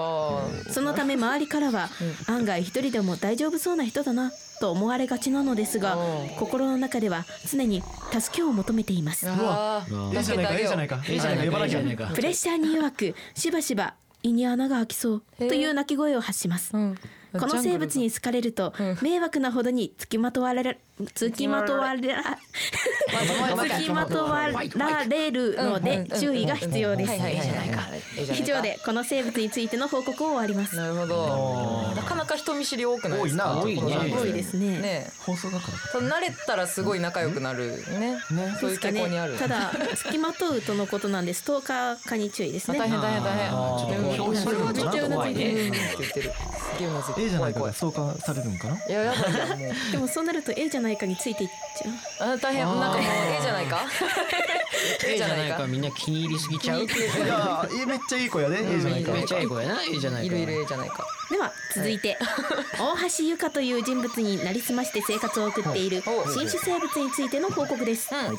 [0.69, 1.89] あそのため周りからは、
[2.27, 6.29] 案外一人でも大丈夫そうな人だなと思われがちなのですが、うん。
[6.37, 9.27] 心の中では常に助けを求めています。
[9.29, 11.03] あええじゃないかええじゃないか。
[11.09, 11.45] ええじゃないか。
[11.47, 12.15] 呼ばなきゃいいじゃないか。
[12.15, 16.99] プレッシャーに弱くしばしば胃に穴が開きそうという鳴き声を発します、うん
[17.41, 20.79] この生物に好かれると迷惑なほどにつきまとわれる
[21.15, 22.23] つきまとわれら
[23.79, 27.13] つきまとわられるので注意が必要です。
[28.33, 30.77] 以上でこの生物についての報告を終わります。
[30.77, 31.93] なるほど。
[31.97, 33.61] なかなか人見知り多くないですか？
[33.63, 34.79] 多いですね。
[34.79, 35.11] ね。
[35.19, 37.83] 放送だから慣れたらすごい仲良くなる。
[37.99, 38.17] ね。
[38.31, 39.37] ねそういう傾向にある。
[39.37, 42.79] ただ付きまとうとのことなんでストーカー化に注意ですね。
[42.79, 43.49] 大変大変大変。
[43.51, 45.73] あーでも表紙それはちょっとちょっと怖いねええ
[47.19, 48.59] えじゃないかストーカーされるん。
[48.59, 49.13] かないや
[49.91, 52.33] でもそうなると A じゃないかについていっちゃう？
[52.35, 53.83] あ大変なんかもう ええじゃないか？
[55.05, 55.67] ええええじゃないいじゃなかか。
[55.69, 56.85] みんな気に入りすぎちゃう？
[56.85, 56.89] い
[57.27, 59.13] やえめっちゃいい子やでええじゃないか。
[59.13, 60.35] めっちゃいい子やなええじゃないか。
[60.35, 61.07] いるいるええじゃないか。
[61.31, 62.19] では続いて。
[62.79, 68.09] 大橋ゆかという人物になりすまして生活を送っているお新種生物についての報告です。
[68.15, 68.37] うん。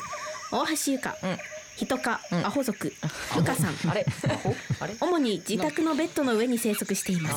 [0.58, 1.38] 大橋ゆかうん
[1.76, 2.92] 人かアホ族
[3.38, 3.74] うかさん。
[5.00, 7.34] 主に自宅のベッドの上に生息しています。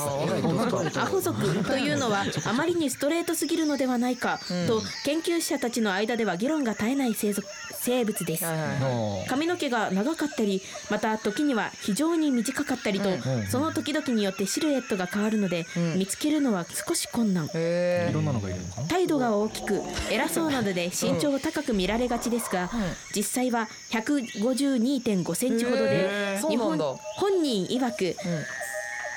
[1.00, 7.48] アホ族というのはあまりにストレートすぎるのではないかと研究者たちの間では議論が絶えない生族
[7.80, 8.46] 生物です。
[8.46, 8.80] はいはいはい。
[8.80, 13.22] の髪の毛が長かったりまた時には非常に短かったりと、ん。
[13.50, 15.98] その時々によってシルエットが変わるので、ん。
[16.00, 17.50] 見つけるのは少し困難。
[17.54, 22.70] へいろんなのがいるのかな態度が大きく偉そうなので身長高く見られがちですが、
[23.16, 28.16] 実際は152.5センチほどで日本本人曰く、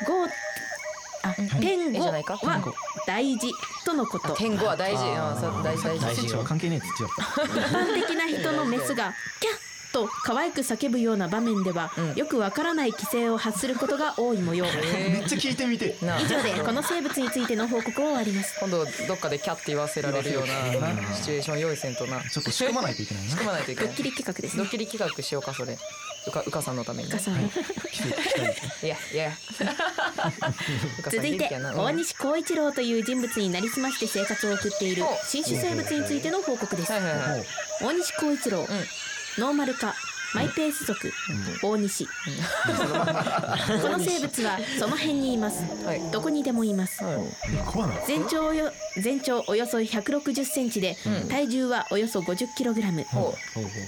[0.06, 0.28] 5あ
[1.60, 2.74] 点ええじゃないか？5は
[3.06, 3.52] 大事
[3.84, 4.34] とのこと。
[4.34, 4.98] 天狗は大事。
[4.98, 5.40] あー。
[5.40, 6.44] そう大事大事。
[6.44, 7.06] 関係ねえっつっ
[7.46, 14.64] 一般的な人のメスがキャッと可愛く叫ぶような場面では、よくわからない規制を発することが多い模様。
[14.64, 15.96] めっちゃ聞いてみて。
[16.00, 18.54] 以上で この生物についての報告を終わります。
[18.60, 22.20] 今度どっかでキャって言わせられるようなシチュエーション用意せんとな。
[22.28, 23.34] ちょっと仕込まないといけないな。
[23.36, 23.88] 組まないといけない。
[23.88, 24.58] ドッキリ企画ですね。
[24.58, 25.78] ドッキリ企画しようかそれ。
[26.26, 27.08] うかうかさんのために。
[27.08, 27.34] うかさん。
[27.40, 27.50] い。
[28.86, 29.32] やいや。
[30.98, 31.74] うかさん続いてやな。
[31.74, 36.92] 大西光一郎という人物になりすまして生活を送っているお新種生物についての報告です。
[36.92, 37.46] はいはいはい。
[37.82, 38.68] 大西光一郎、
[39.38, 39.94] ノーマル化。
[40.34, 41.12] マイペース族、
[41.62, 42.10] 大西、こ
[43.88, 46.00] の生物はその辺にいます、はい。
[46.10, 47.02] どこにでもいます、
[48.06, 50.96] 全長およ全長およそ160センチで、
[51.28, 53.04] 体重はおよそ50キログラム。
[53.04, 53.34] ほ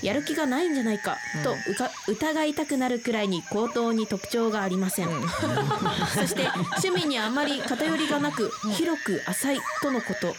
[0.02, 5.08] やる気がないんじゃないかとうか疑いたくなるくらいに行動に特徴がありません、
[6.14, 6.48] そして
[6.82, 10.34] 趣味にあまり偏りがなく広く浅いとのこと。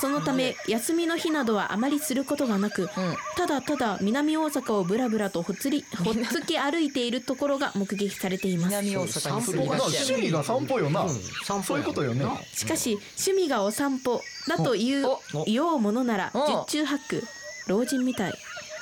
[0.00, 2.88] そのため休みの日などはあまりすることがなく、
[3.36, 8.82] ただただ南大阪をぶらぶらとほつりほっつき歩いているところが目撃されています。
[8.82, 11.08] 南大阪に住みまあがちや趣味が散歩よな。
[11.44, 12.24] 散歩そういうことよね。
[12.52, 17.22] しかし趣味がお散歩だというおようものならお十中八九
[17.66, 18.34] 老人みたい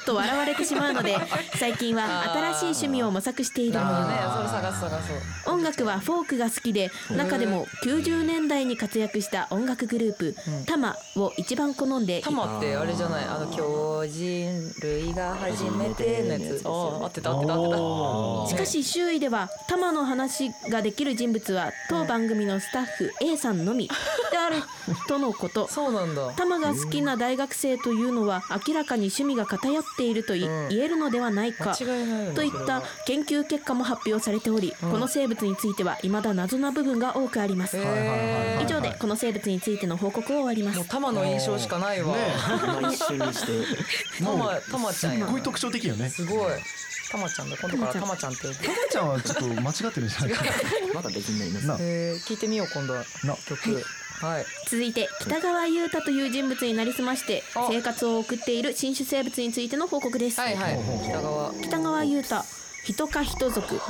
[0.05, 1.17] と笑われてしまうので
[1.59, 3.79] 最近は新しい趣味を模索している
[5.47, 10.37] 音楽はフォークが好きで中でも90年代に活躍した音楽グループ
[10.67, 13.25] タマを一番好んでタマってあれじゃない？
[13.25, 18.57] あの巨人類が初めてのやつってた合ってた合ってた。
[18.57, 23.88] しかし周囲ではタマの話ができる人物は当番組のスタッフ A さんのみ
[24.31, 24.57] である
[25.09, 25.69] とのこと。
[25.69, 26.33] そうなんだ。
[26.37, 30.68] タマが好きな大学生というのは明らかに趣味が偏っているというん。
[30.70, 40.78] 言えるのではないかといった研究結果も発表されており、この生物については未だ謎な部分が多くあります、以上でこの生物についての報告を終わります。
[40.78, 42.16] もうタマの印象しかないわ。
[42.81, 43.52] まあ一緒にして。
[44.24, 45.26] タマタマちゃんや。
[45.26, 46.09] すっごい特徴的よね。
[46.09, 46.52] すごい。
[47.11, 47.57] タマちゃんだ。
[47.61, 50.44] 今度からタマちゃんって呼ぶタマちゃんはちょっと間違ってるんじゃないか
[50.94, 51.66] まだ別になります。
[51.66, 53.05] なえー聞いてみよう今度は。
[53.24, 53.37] な。
[53.46, 53.74] 曲。
[53.74, 53.85] はい
[54.69, 57.67] 続いて北川優太という人物になりすましてあ。
[57.71, 60.79] 生活を送っている新種生物についての報告です、はいはい。
[61.05, 61.53] 北川。
[61.55, 62.37] 北川優太
[62.85, 63.81] 人か人族、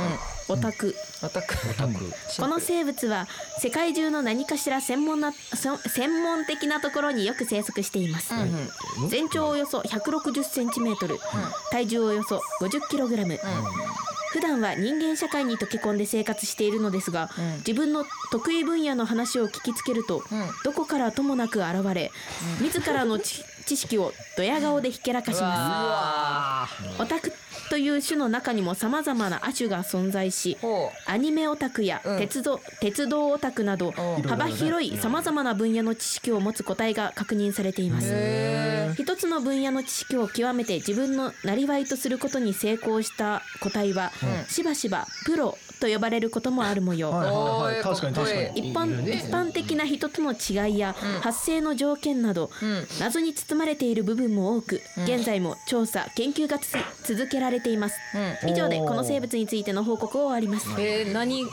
[0.50, 0.94] オタク。
[1.22, 1.54] オタク。
[1.70, 2.12] オタク。
[2.38, 3.26] この生物は
[3.58, 8.34] 世界中の何かしら専門なそ専門的なところによく生息しています、
[9.08, 11.18] 全長およそ160センチメートル、
[11.70, 13.38] 体重およそ50キログラム、
[14.32, 20.22] 普段は人間社会に溶け込んで生活しているのですが、自分の得意分野の話を聞きつけると、
[20.64, 22.10] どこからともなく現れ、
[22.60, 27.02] 自らの知知識をドヤ顔でひけらかします。
[27.02, 27.32] オタク
[27.70, 32.18] という種の中にも様々な亜種が存在しほアニメオタクやうん。
[32.18, 38.08] 鉄道,、鉄道オタクなどお幅広い様々な分野の知識を持つ個体が確認されています。
[38.10, 44.12] へ一つの分野の知識を極めて自分のなりわいとすることに成功した個体は、
[44.48, 48.70] しばしばプロと呼ばれることもある模様、はいはいおーはい確かに確かに。
[48.70, 52.50] 一般一般的な人との違いや発生の条件など、
[53.00, 56.72] 謎に包まれている部分も多く、現在も調査研究がつ
[57.04, 57.96] 続けられています、
[58.46, 61.46] 以上でこの生物についての報告を終わります、えー、何に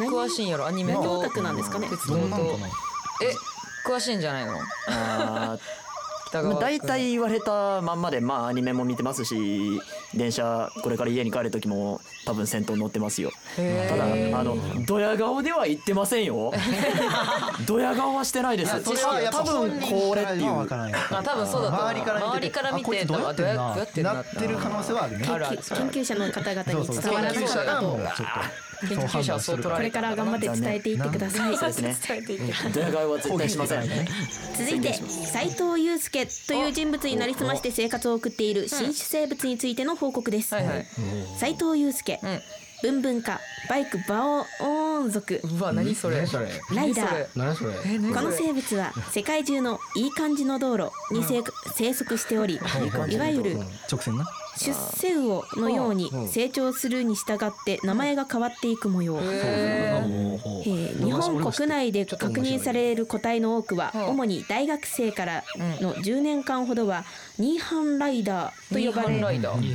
[0.00, 0.66] 詳しいんやろ？
[0.66, 1.86] アニメと何オタクなんですかね？
[3.86, 4.58] 詳しいんじゃないの？
[4.88, 5.58] あ
[6.42, 9.80] まあ大体言われたまんまでまあアニメも見てますし
[10.14, 13.30] 電車これから家に帰る時も多分先頭乗ってますよ。
[13.56, 14.08] ただあ
[14.44, 16.52] のドヤ顔では言ってませんよ。
[17.66, 18.72] ドヤ顔はしてないです。
[18.82, 20.58] 多分これっていう。
[20.58, 21.80] わからないあ多分そうだと思う。
[21.90, 23.74] 周りから見て周りから見てどうやってんな。
[23.74, 25.26] ってんななってる可能性はあるね。
[25.26, 25.36] 研
[25.90, 27.98] 究者の方々に伝わらないと
[28.82, 31.56] 研究者はそう取られこれから頑張って伝えていってください。
[31.58, 31.96] そうですね。
[32.08, 33.82] 伝えていってドヤ顔は絶対しません
[34.58, 40.54] 続いて斉藤祐介という人物になりすまして生活を送っている新種生物についての報告です。
[40.54, 40.86] はいはい。
[41.38, 42.40] 斉藤祐介うん。
[42.82, 45.40] 文文化バイクバオオーン族。
[45.42, 46.18] うわ何それ。
[46.18, 46.48] 何それ。
[46.74, 48.14] ライダー。
[48.14, 51.42] この生物は世界中のいい感じの道路に生,、
[51.74, 52.58] 生息しておりい
[53.18, 53.56] わゆる
[53.90, 54.26] 直線な
[54.58, 61.04] 出世魚のように成長するに従って名前が変わっていく模様、えー。
[61.04, 65.44] 日本国内で確認される個体の多くは主に大学生から
[65.80, 67.04] の10年間ほどは
[67.38, 69.16] ニーハンライダーと呼ばれ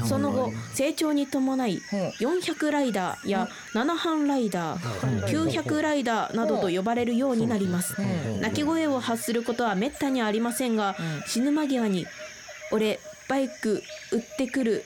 [0.05, 1.81] その後成長に伴いうん。
[2.21, 7.95] 400ライダーや7班ライダー900ライダーなどと呼ばれるようになります。
[8.41, 10.95] 鳴き声を発することはめったにありませんが
[11.27, 12.05] 死ぬ間際に
[12.71, 12.99] 「俺
[13.31, 14.83] バイク売ってくる。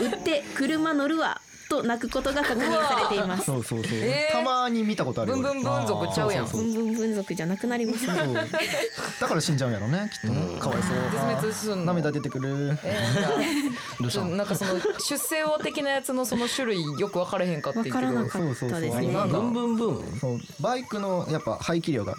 [0.00, 3.44] 売って車乗るわ」と泣くことが確認されています。
[3.44, 3.98] そうそうそう。
[4.02, 4.32] えー。
[4.32, 5.36] たまに見たことあるよ。
[5.36, 6.48] ブンブンブン族ちゃうやん。
[6.48, 8.12] そうそうブンブン分族じゃなくなりますね。
[8.12, 8.34] そう。
[8.34, 10.58] だから死んじゃうんやろねきっとね。
[10.58, 10.96] かわいそう。
[11.12, 11.84] 絶滅すんの。
[11.86, 12.78] 涙出てくる。
[12.82, 13.30] えーなん。
[13.30, 13.38] か
[14.00, 14.36] どうしたの？
[14.36, 17.98] なんかその出世魚的なやつのその種類よく分からへんかったけど。
[18.00, 18.70] 分からなかったですね。
[18.70, 19.28] そうそうそう。
[19.28, 20.18] ブンブンブン。
[20.20, 20.38] そう。
[20.60, 22.16] バイクのやっぱ排気量が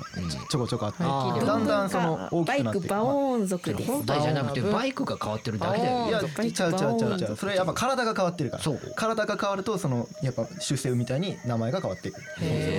[0.49, 1.45] ちょこちょこあって排気量。
[1.45, 3.91] だんだんその大バイきくなってクバオーン族です。
[3.91, 7.37] 本体じゃなくてバイクが変わってるだけだよいやバイクちゃうちゃうちゃうちゃバオーンう。
[7.37, 8.63] それやっぱ体が変わってるから。
[8.63, 8.79] そう。
[8.95, 12.21] 体が変わるとそのやっぱ出世魚みたいに名前が変わっていく。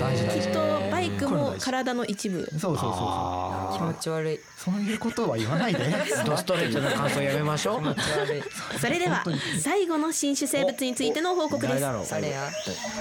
[0.00, 2.46] 大事大事きっとバイクも体の一部。
[2.52, 2.90] そうそうそうそう。
[2.92, 4.40] あ気持ち悪い。
[4.56, 5.80] そういうことは言わないで。
[5.80, 7.80] ードストレートな感想やめましょう。
[7.80, 8.42] 気持ち悪い
[8.78, 9.24] それでは
[9.60, 11.80] 最後の新種生物についての報告です。
[11.80, 12.06] 誰だろう？
[12.08, 12.48] 誰や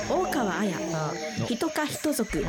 [0.10, 1.13] 大川綾あ
[1.47, 2.39] ヒト科ヒト族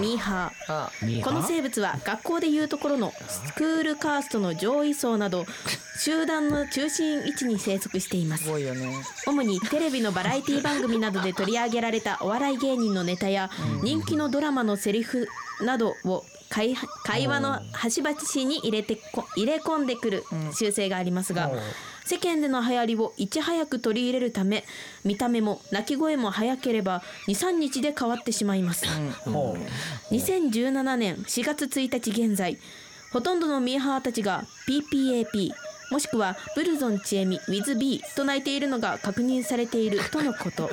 [0.00, 0.72] ミーハー。
[0.72, 1.32] あミーハー？
[1.32, 5.46] この生物は学校でいうところのスクールカーストの上位層など
[6.00, 8.44] 集団の中心位置に生息しています。
[8.44, 8.92] すごいよね。
[9.26, 13.50] 主にテレビのバラエティ番組などで取り上げられた お笑い芸人のネタや
[13.82, 15.28] 人気のドラマのセリフ
[15.60, 21.50] などを会会話の端々に入れてこ入れ込んでくる習性がありますが
[22.06, 24.64] 世間での流行りをいち早く取り入れるため
[25.04, 28.86] 見た目も鳴き声も早ければ23日で変わってしまいます。
[29.26, 29.58] ほ
[30.10, 32.58] 2017年4月1日現在
[33.12, 35.52] ほとんどのミーハーたちが PPAP
[35.90, 40.68] もしくはブルゾンチエミ WithB と泣いているのが確認されているとのこと。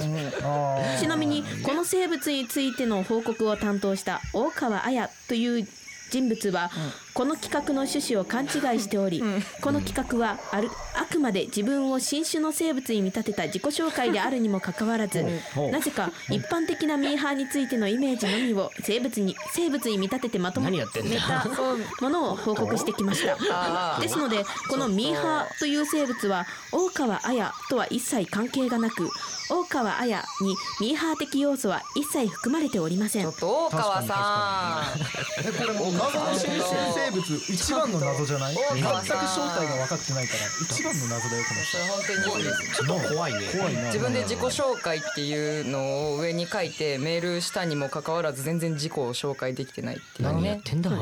[1.00, 5.68] ちなみにこの生物についての報告を担当した大川綾という
[6.12, 6.70] 人物は
[7.16, 9.24] この企画の趣旨を勘違いしており
[9.62, 15.24] この企画はあるあくまで自分を新種の生物に見立てた自己紹介であるにもかかわらず
[15.72, 21.22] なぜか一般的なミーハーについてのイメージのみを生物に生物に見立ててまとめ何やってんだよ。
[21.22, 23.98] たものを報告してきました。
[24.02, 29.10] ですのでこのミーハーという生物は大川綾とは一切関係がなく
[29.50, 33.24] 大川綾にミーハー的要素は一切含まれておりません。
[33.24, 34.94] ちょっと大川さ
[35.40, 38.56] えこれもう謎の新種生物一番の謎じゃない？
[38.56, 42.46] 全く正体が分かってないから一番の謎だよこのんそれ本当に。
[42.46, 43.40] ちょっと怖いね。
[43.48, 43.82] 人怖いな。
[43.84, 50.34] 自分で自己紹介っていうのを上に書いてメールしたにもかかわらず全然自己を紹介できてないっていうね。
[50.36, 50.90] 何やってんだ。
[50.90, 50.98] ね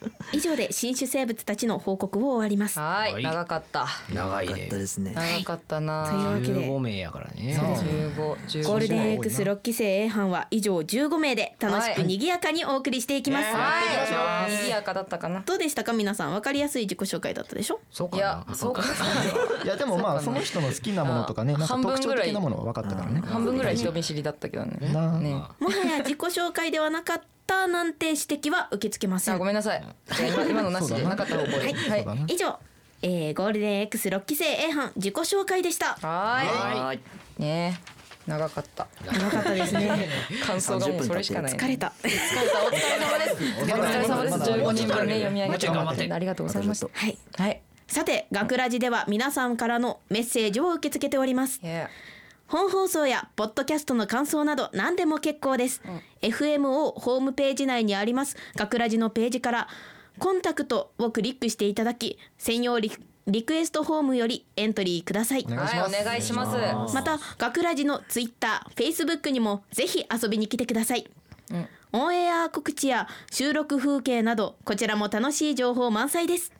[0.32, 2.78] 以上で新種生物たちの報告を終わります。
[2.78, 3.12] はい。
[3.12, 3.22] はい。
[3.22, 3.80] 長かった。
[3.80, 5.12] かっ長いねたですね。
[5.14, 6.06] 長かったな。
[6.08, 6.66] というわけで。
[6.66, 7.58] 15名やからね。
[7.58, 12.04] 15 15ゴールデン X6 期生 A 班は以上15名で楽しくはい。
[12.06, 14.52] 賑やかにお送りしていきます、はい。
[14.52, 15.40] 賑やかだったかな。
[15.40, 15.92] どうでしたか？
[15.92, 17.80] 皆さん分かりやすい自己紹介だったでしょ？
[17.90, 18.54] そうかいやな。
[18.54, 18.82] そうか。
[19.64, 22.24] いやでもまあその人の好きなものとかねなんか半分特徴ぐらい。
[22.26, 23.22] 的なものは分かったからね。
[23.26, 24.92] 半分ぐらい人見知りだったけどね。
[24.92, 25.18] なあ。
[25.18, 25.30] ね。
[25.34, 27.24] もはや自己紹介ではなかった
[27.66, 29.34] なんて指摘は受け付けません。
[29.34, 29.82] あごめんなさい。
[30.28, 31.16] 今今のなしで な。
[31.16, 31.58] かった方向で。
[31.58, 31.74] はい。
[31.74, 32.24] そうだな。
[32.28, 32.58] 以上、
[33.02, 35.96] えー、ゴールデン X6 期生 A 班自己紹介でした。
[36.00, 37.00] ははい。
[37.38, 38.00] ねえ。
[38.26, 38.86] 長かった。
[39.04, 40.08] 長かったですね。
[40.46, 41.92] 感想がもうそれしかない疲れた。
[42.02, 42.64] 疲れた。
[42.64, 43.34] お疲れ様です。
[43.34, 44.36] お疲れ様です。
[44.36, 46.12] 15人分ね読み上げもうちょい頑張って。
[46.12, 47.18] ありがとうございましたはい。
[47.36, 47.60] はい。
[47.88, 51.58] さて学ラジでは皆さんからのメッセージを受け付けております。
[51.62, 51.90] いや
[52.50, 55.80] 本放送やポッドキャストの感想など何でも結構です、
[56.20, 58.36] FMO ホームページ内にあります。
[58.56, 59.68] 学ラジのページから
[60.18, 62.90] コンタクトをクリックしていただき専用リ
[63.28, 65.46] リクエストフォームよりエントリーください。
[65.48, 66.56] お願いします。
[66.56, 66.94] ます。
[66.96, 71.08] また学ラジのツイッター、フェイスブックにもぜひ遊びに来てください、
[71.92, 76.52] オンエア告知や収録風景などこちらも楽しい情報満載です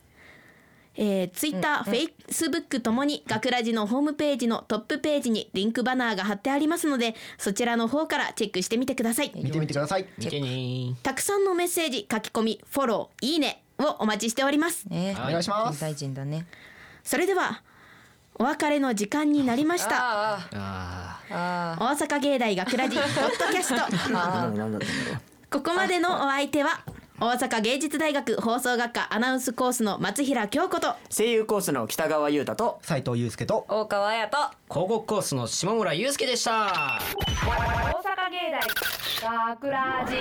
[0.97, 9.33] えー、ツイッター、フェイスブックともに学ラジのホームページのトップページにリンクバナーが貼ってありますのでそちらの方からチェックしてみてください。
[9.35, 10.07] 見てみてください。
[10.19, 10.97] 見てね。
[11.03, 14.85] たくさんのメッセージ書き込みフォローいいねをお待ちしております。
[14.89, 15.17] ね。
[15.19, 15.81] お願いします。
[15.81, 16.47] 大臣だね。
[17.05, 17.63] それでは
[18.35, 19.97] お別れの時間になりました。
[19.97, 23.81] ああああ大阪芸大学ラジポッドキャスト。
[25.51, 26.85] ここまでのお相手は
[27.23, 30.95] 大阪芸術大学放送学科アナウンスコースの松平京子と。
[31.15, 32.79] 声優コースの北川優太と。
[32.81, 33.67] 斉藤祐介と。
[33.69, 34.39] 大川彩と。
[34.39, 36.51] あ広告コースの下村祐介でした。
[36.51, 36.99] 大
[38.01, 40.17] 阪芸大学ラジ。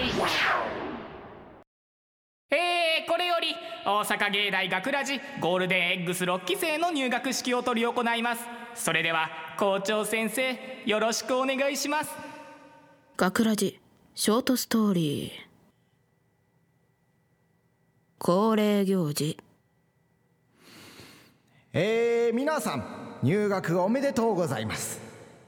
[2.51, 8.41] えー、これより大阪芸大学ラジゴールデン X6 期生の入学式を執り行います。
[8.75, 12.11] それでは校長先生よろしくお願いします。
[13.15, 13.79] 学ラジ
[14.15, 15.48] ショートストーリー
[18.21, 19.37] 恒例行事。
[21.71, 22.83] えー、皆さん
[23.23, 24.99] 入学おめでとうございます。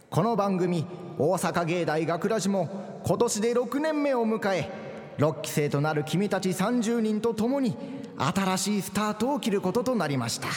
[0.09, 0.85] この番組
[1.19, 4.69] 大阪芸大学ラジも今年で6年目を迎え
[5.17, 7.75] 6期生となる君たち30人と共に
[8.17, 10.47] 新しいスタートを切ることとなりました。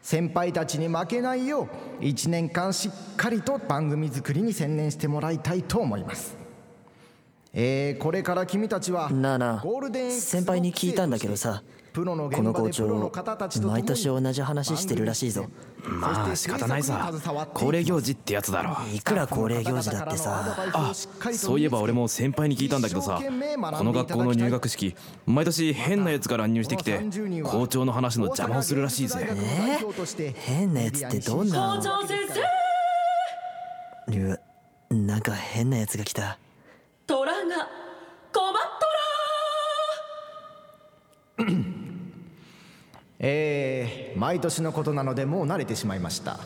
[0.00, 1.68] 先輩たちに負けないよ
[2.00, 6.41] う1年間しっかりと番組作りに専念してもらいたいと思います。
[7.54, 15.44] えー、これから君たちはなあなあゴールデン X 先輩に聞いたんだけどさプロの現この校長方たちと共に毎年同じ話してるらしいぞ。
[15.82, 17.12] まあ仕方ないさ。
[17.52, 20.56] 恒例行事ってやつだろいくら恒例行事だってさ。
[20.72, 23.20] あそういえば俺も先輩に聞いたんだけどさ。
[23.20, 24.96] この学校の入学式
[25.26, 26.98] 毎年変なやつが乱入してきて
[27.44, 29.28] 校長の話の邪魔をするらしいぜ。
[30.34, 32.18] 変なやつってどんな校長先
[34.08, 34.40] 生！
[34.94, 36.38] なんか変なやつが来た
[43.18, 46.38] えー、毎年のことなのでもう慣れてしまいました。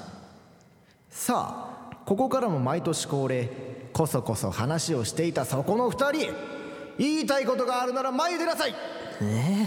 [1.11, 3.51] さあここからも毎年恒例
[3.93, 6.33] こそこそ話をしていたそこの二人
[6.99, 8.75] 言いたいことがあるなら前に出なさい。
[9.23, 9.67] え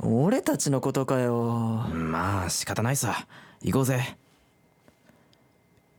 [0.00, 1.88] ー、俺たちのことかよ。
[1.92, 3.26] まあ仕方ないさ。
[3.62, 4.16] 行こうぜ。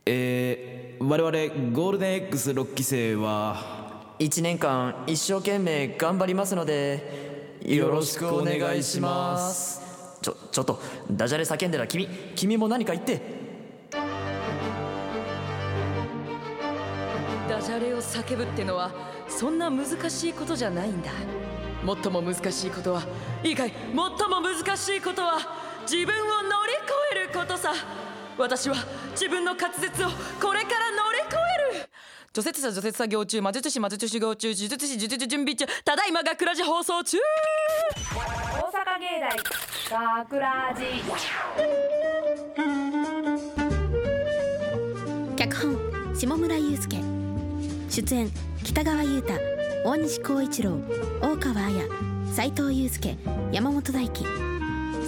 [0.06, 7.25] えー、我々ゴールデン X6 期生は1年間一生懸命頑張りますので
[7.66, 9.82] よろしくお願いします。
[10.22, 12.06] ちょちょっとダジャレ叫んでら君。
[12.36, 13.20] 君も何か言って。
[17.48, 18.92] ダジャレを叫ぶってのは
[19.28, 21.10] そんな難しいことじゃないんだ。
[21.84, 23.02] 最も難しいことは
[23.42, 24.06] いいかい最も
[24.40, 25.38] 難しいことは
[25.82, 26.84] 自分を乗り越
[27.16, 27.72] えることさ。
[28.38, 28.76] 私は
[29.12, 30.08] 自分の滑舌を
[30.40, 31.05] これから乗り越える
[32.36, 37.16] 除雪車除雪作業中魔術師魔術修行中呪術師呪術準備中ただいま学ラジ放送中。
[37.16, 39.30] 大阪芸大
[40.26, 40.82] 学ラジ
[45.34, 47.00] 脚本下村雄介。
[47.88, 48.30] 出演
[48.62, 49.32] 北川優太
[49.82, 50.78] 大西光一郎
[51.22, 51.88] 大川彩
[52.34, 53.16] 斉藤祐介
[53.50, 54.26] 山本大輝。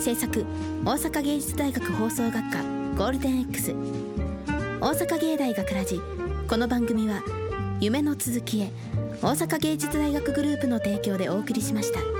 [0.03, 0.47] 制作
[0.83, 2.62] 大阪芸術大学放送学科
[2.97, 3.74] ゴールデン X
[4.81, 6.01] 大阪芸大学ラジ
[6.49, 7.22] この番組は
[7.78, 8.70] 夢の続きへ
[9.20, 12.17] 大阪芸術大学グループの提供でお送りしました。